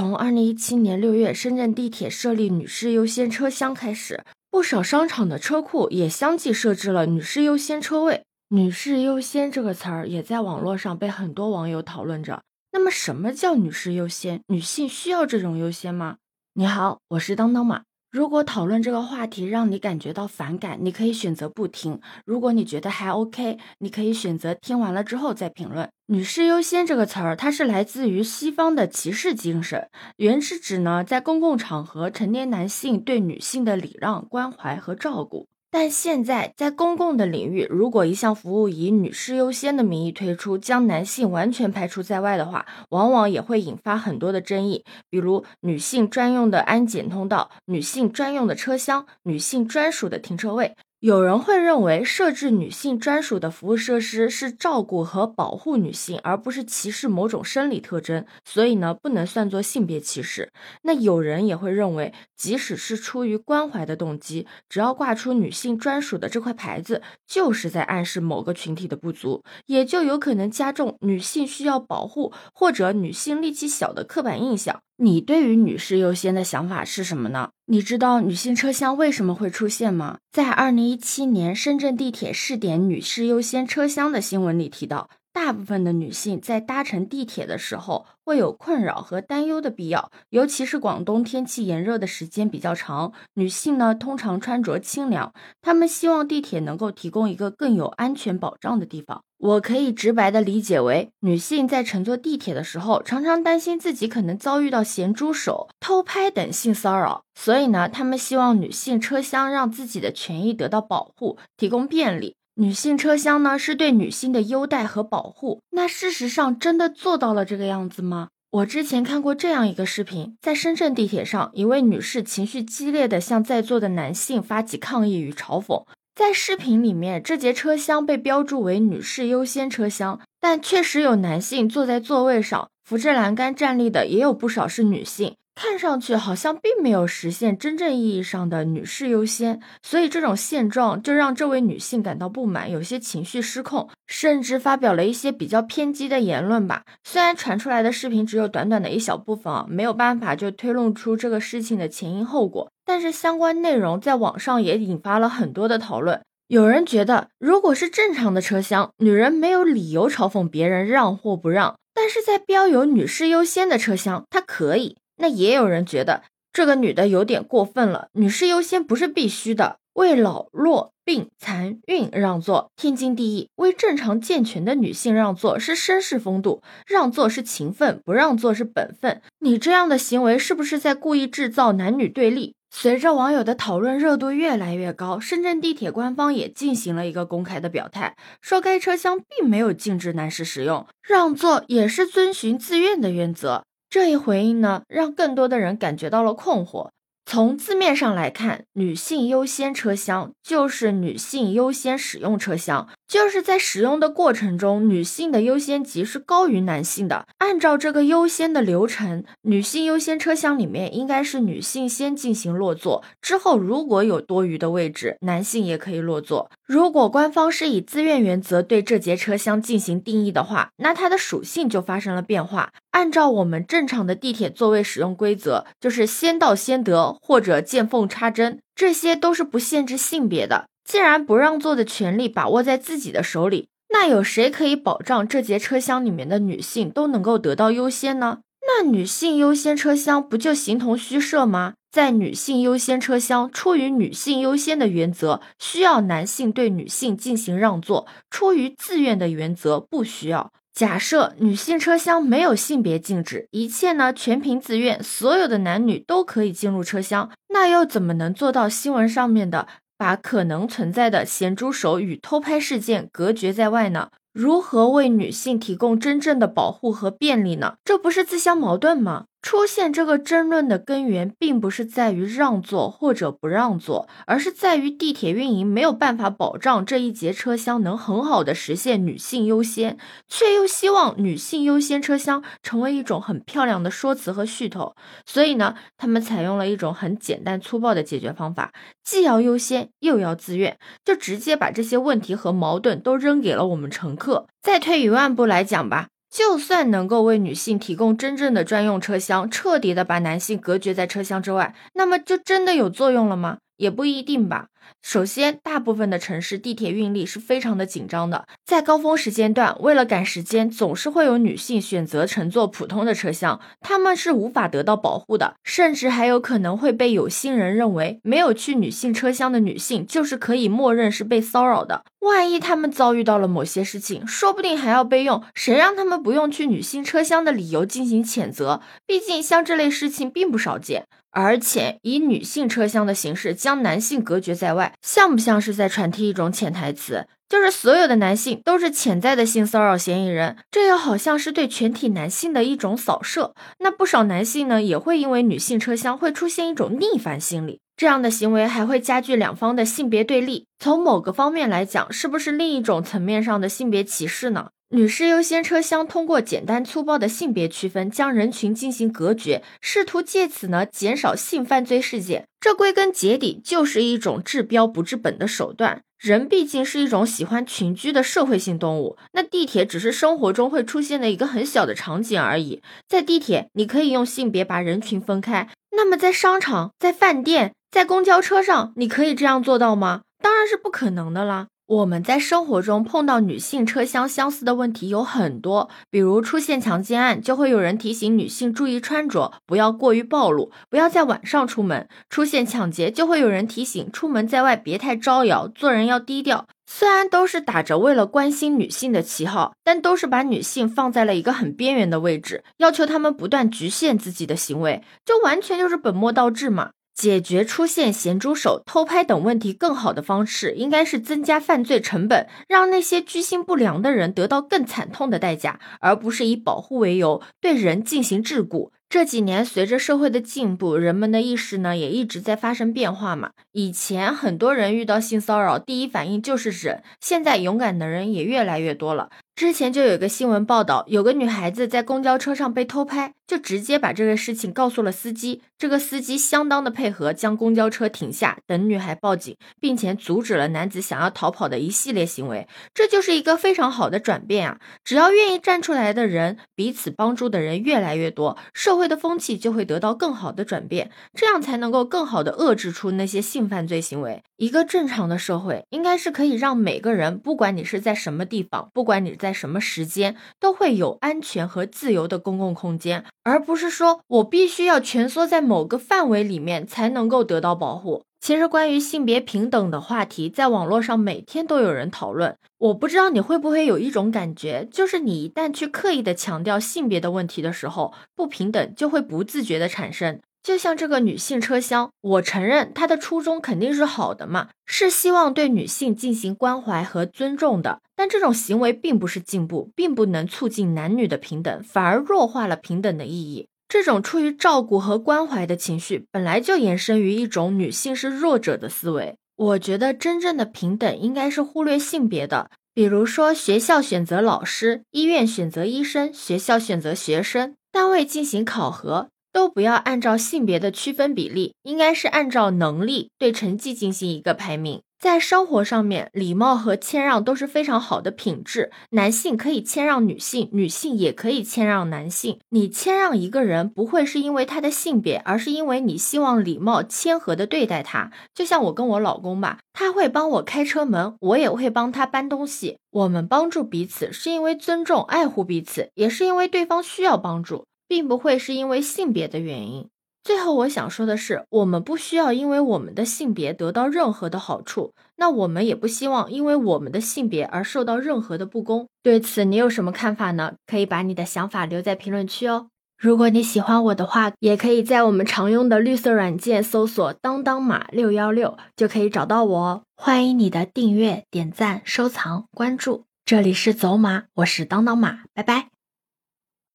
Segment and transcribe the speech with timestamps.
[0.00, 8.24] 从二零一七年六月深圳地铁设立女士优先车厢开始，不少商场的车库也相继设置了女士优先车位。
[8.48, 12.42] 女士优先这个词儿也在网络上被很多网友讨论着。
[12.72, 14.40] 那么，什么叫女士优先？
[14.46, 16.16] 女性需要这种优先吗？
[16.54, 17.82] 你好，我是当当马。
[18.10, 25.88] 如果讨论这个话题让你感觉到反感，你可以选择不听；如果你觉得还 OK，你可以选择听完了之后再评论。
[26.06, 35.46] 女士优先这个词儿，它是来自于西方的骑士精神，原是指呢在公共场合成年男性对女性的礼让、关怀和照顾。
[35.72, 50.74] 但现在，在公共的领域，如果一项服务以女士优先的名义推出，将男性完全排除在外的话，往往也会引发很多的争议，比如女性专用的安检通道、女性专用的车厢、女性专属的停车位。
[51.00, 60.52] 有人会认为，设置女性专属的服务设施是照顾和保护女性，而不是歧视某种生理特征，所以呢，不能算作性别歧视。
[60.82, 74.82] 那有人也会认为，即使是出于关怀的动机，只要挂出女性专属的这块牌子，就是在暗示某个群体的不足，也就有可能加重女性需要保护或者女性力气小的刻板印象。
[75.02, 77.52] 你对于女士优先的想法是什么呢？
[77.64, 80.18] 你知道女性车厢为什么会出现吗？
[80.30, 99.22] 在二零一七年深圳地铁试点女士优先车厢的新闻里提到，大部分的女性在搭乘地铁的时候会有困扰和担忧的必要，尤其是广东天气炎热的时间比较长，女性呢通常穿着清凉，她们希望地铁能够提供一个更有安全保障的地方。
[99.38, 112.36] 我可以直白的理解为，女性在乘坐地铁的时候，常常担心自己可能遭遇到咸猪手、偷拍等性骚扰，所以呢，她们希望女性车厢让自己的权益得到保护，提供便利。
[112.60, 115.62] 女性车厢呢，是对女性的优待和保护。
[115.70, 118.28] 那事实上真的做到了这个样子吗？
[118.50, 125.86] 我之前看过这样一个视频，在深圳地铁上，一位女士情绪激烈的向在座的男性发起抗议与嘲讽。
[126.14, 135.36] 在视频里面，这节车厢被标注为女士优先车厢，但确实有男性坐在座位上，扶着栏杆站立的也有不少是女性。
[135.62, 146.84] 看上去好像并没有实现真正意义上的女士优先，所以这种现状就让这位女性感到不满，有些情绪失控，甚至发表了一些比较偏激的言论吧。
[147.04, 156.22] 虽然传出来的视频只有短短的一小部分啊，没有办法就推论出这个事情的前因后果，但是相关内容在网上也引发了很多的讨论。
[156.48, 164.96] 有人觉得，如果是正常的车厢，女人没有理由嘲讽别人让或不让，但是在标有女士优先的车厢，她可以。
[165.20, 166.22] 那也有人觉得
[166.52, 179.20] 这个女的有点过分了，女士优先不是必须的，为老弱病残孕让座天经地义，为正常健全的女性让座是绅士风度，让座是情分，不让座是本分。
[179.38, 182.54] 你这样的行为是不是在故意制造男女对立？
[182.72, 193.64] 随着网友的讨论热度越来越高，深圳地铁官方也进行了一个公开的表态，说该车厢并没有禁止男士使用，让座也是遵循自愿的原则。
[193.90, 196.90] 这一回应呢，让更多的人感觉到了困惑。
[197.26, 207.26] 从字面上来看，女性优先车厢就是女性优先使用车厢，就是在使用的过程中，女性的优先级是高于男性的。
[207.38, 216.52] 按照这个优先的流程，女性优先车厢里面应该是女性先进行落座，之后如果有多余的位置，男性也可以落座。
[216.64, 222.72] 如果官方是以自愿原则对这节车厢进行定义的话，那它的属性就发生了变化。
[222.92, 227.18] 按照我们正常的地铁座位使用规则，就是先到先得。
[227.20, 230.64] 或者见缝插针，这些都是不限制性别的。
[230.88, 238.38] 既然不让座的权利把握在自己的手里，那有谁可以保障这节车厢里面的女性都能够得到优先呢？
[238.66, 241.74] 那女性优先车厢不就形同虚设吗？
[241.92, 250.50] 在女性优先车厢，出于女性优先的原则，需要男性对女性进行让座；出于自愿的原则，不需要。
[250.72, 259.66] 假设女性车厢没有性别禁止，一切呢全凭自愿，所有的男女都可以进入车厢，那又怎么能做到新闻上面的
[259.98, 264.10] 把可能存在的咸猪手与偷拍事件隔绝在外呢？
[264.32, 267.74] 如何为女性提供真正的保护和便利呢？
[267.84, 269.24] 这不是自相矛盾吗？
[269.42, 279.98] 出现这个争论的根源，并不是在于让座或者不让座，而是在于地铁运营没有办法保障这一节车厢能很好的实现女性优先，
[280.28, 284.94] 却又希望女性优先车厢成为一种很漂亮的说辞和噱头。
[285.24, 288.72] 所以呢，他们采用了一种很简单粗暴的解决方法，
[289.02, 294.46] 既要优先又要自愿，就直接把这些问题和矛盾都扔给了我们乘客。
[294.62, 296.08] 再退一万步来讲吧。
[296.30, 303.58] 就算能够为女性提供真正的专用车厢，彻底的把男性隔绝在车厢之外，那么就真的有作用了吗？
[303.80, 304.66] 也不一定吧。
[305.02, 322.04] 首先，大部分的城市地铁运力是非常的紧张的，在高峰时间段，为了赶时间，总是会有女性选择乘坐普通的车厢，她们是无法得到保护的，甚至还有可能会被有心人认为没有去女性车厢的女性就是可以默认是被骚扰的。
[322.20, 328.82] 万一她们遭遇到了某些事情，说不定还要被用谁让她们不用去女性车厢的理由进行谴责。
[329.06, 331.06] 毕竟像这类事情并不少见。
[331.30, 340.56] 而且以女性车厢的形式将男性隔绝在外，像不像是在传递一种潜台词，就是所有的男性都是潜在的性骚扰嫌疑人？
[340.70, 343.54] 这又好像是对全体男性的一种扫射。
[343.78, 350.66] 那不少男性呢，也会因为女性车厢会出现一种逆反心理，这样的行为还会加剧两方的性别对立。
[350.78, 354.70] 从某个方面来讲，是不是另一种层面上的性别歧视呢？
[354.92, 362.48] 女士优先车厢通过简单粗暴的性别区分将人群进行隔绝，试图借此呢减少性犯罪事件。
[362.58, 366.02] 这归根结底就是一种治标不治本的手段。
[366.18, 372.82] 人毕竟是一种喜欢群居的社会性动物，那地铁只是生活中会出现的一个很小的场景而已。
[373.08, 380.22] 在地铁，你可以用性别把人群分开，那么在商场、在饭店、在公交车上，你可以这样做到吗？
[380.42, 381.68] 当然是不可能的啦。
[381.90, 396.68] 我们在生活中碰到女性车厢相似的问题有很多，比如出现强奸案，就会有人提醒女性注意穿着，不要过于暴露，不要在晚上出门；出现抢劫，就会有人提醒出门在外别太招摇，做人要低调。
[396.86, 406.90] 虽然都是打着为了关心女性的旗号，但都是把女性放在了一个很边缘的位置，要求她们不断局限自己的行为，就完全就是本末倒置嘛。
[407.20, 418.90] 解决出现咸猪手、偷拍等问题更好的方式，应该是增加犯罪成本，让那些居心不良的人得到更惨痛的代价，而不是以保护为由对人进行桎梏。
[419.10, 423.50] 这几年，随着社会的进步，人们的意识呢也一直在发生变化嘛。
[423.72, 429.28] 以前很多人遇到性骚扰，第一反应就是忍，现在勇敢的人也越来越多了。
[429.60, 435.60] 之前就有一个新闻报道，有个女孩子在公交车上被偷拍，就直接把这个事情告诉了司机。
[435.76, 442.66] 这个司机相当的配合，将公交车停下，等女孩报警，并且阻止了男子想要逃跑的一系列行为。
[442.94, 444.78] 这就是一个非常好的转变啊！
[445.04, 454.42] 只要愿意站出来的人，彼此帮助的人越来越多，社会的风气就会得到更好的转变，这样才能够更好的遏制出那些性犯罪行为。
[454.56, 459.49] 一个正常的社会，应该是可以让每个人，不管你是在什么地方，不管你在。
[459.50, 468.22] 在什么时间都会有安全和自由的公共空间，而不是说我必须要蜷缩在某个范围里面才能够得到保护。
[468.40, 472.56] 其实，关于性别平等的话题，在网络上每天都有人讨论。
[472.78, 480.38] 我不知道你会不会有一种感觉，就是你一旦去刻意的强调性别的问题的时候，不平等就会不自觉的产生。
[480.62, 488.00] 就像这个女性车厢，我承认她的初衷肯定是好的嘛，是希望对女性进行关怀和尊重的。
[488.20, 493.66] 但这种行为并不是进步，并不能促进男女的平等，反而弱化了平等的意义。
[493.88, 499.36] 这种出于照顾和关怀的情绪，本来就衍生于一种女性是弱者的思维。
[499.56, 509.30] 我觉得真正的平等应该是忽略性别的，比如说学校选择老师，医院选择医生，学校选择学生，单位进行考核。
[509.52, 515.00] 都不要按照性别的区分比例，应该是按照能力对成绩进行一个排名。
[515.20, 518.90] 在生活上面，礼貌和谦让都是非常好的品质。
[519.10, 522.58] 男性可以谦让女性，女性也可以谦让男性。
[522.70, 528.32] 你谦让一个人，不会是因为他的性别，而是因为你希望礼貌谦和的对待他。
[528.54, 532.96] 就像我跟我老公吧，他会帮我开车门，我也会帮他搬东西。
[533.10, 537.84] 我们帮助彼此，是因为尊重、爱护彼此，也是因为对方需要帮助。
[538.08, 540.08] 并不会是因为性别的原因。
[540.42, 549.06] 最后，我想说的是，我们不需要因为我们的性别得到任何的好处，那我们也不希望因为我们的性别而受到任何的不公。
[549.22, 550.74] 对此，你有什么看法呢？
[550.86, 552.88] 可以把你的想法留在评论区哦。
[553.18, 560.02] 如果你喜欢我的话，也可以在我们常用的绿色软件搜索“当当马六幺六”就可以找到我哦。
[560.16, 563.26] 欢迎你的订阅、点赞、收藏、关注。
[563.44, 565.99] 这里是走马，我是当当马，拜拜。